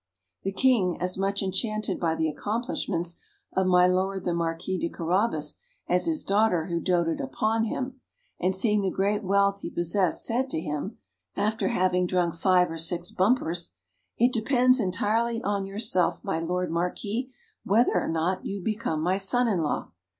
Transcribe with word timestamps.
The 0.41 0.51
King, 0.51 0.97
as 0.99 1.15
much 1.15 1.43
enchanted 1.43 1.99
by 1.99 2.15
the 2.15 2.27
accomplishments 2.27 3.17
of 3.53 3.67
my 3.67 3.85
Lord 3.85 4.25
the 4.25 4.33
Marquis 4.33 4.79
de 4.79 4.89
Carabas 4.89 5.57
as 5.87 6.07
his 6.07 6.23
daughter, 6.23 6.65
who 6.65 6.79
doted 6.79 7.21
upon 7.21 7.65
him, 7.65 7.99
and 8.39 8.55
seeing 8.55 8.81
the 8.81 8.89
great 8.89 9.23
wealth 9.23 9.59
he 9.61 9.69
possessed, 9.69 10.25
said 10.25 10.49
to 10.49 10.59
him, 10.59 10.97
after 11.35 11.67
having 11.67 12.07
drunk 12.07 12.33
five 12.33 12.71
or 12.71 12.79
six 12.79 13.11
bumpers, 13.11 13.73
"It 14.17 14.33
depends 14.33 14.79
entirely 14.79 15.39
on 15.43 15.67
yourself, 15.67 16.23
my 16.23 16.39
Lord 16.39 16.71
Marquis, 16.71 17.29
whether 17.63 17.93
or 17.93 18.07
not 18.09 18.43
you 18.43 18.59
become 18.59 19.03
my 19.03 19.17
son 19.19 19.47
in 19.47 19.61
law." 19.61 19.91